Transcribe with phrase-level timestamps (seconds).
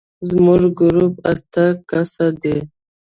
[0.29, 2.57] زموږ ګروپ اتیا کسه دی.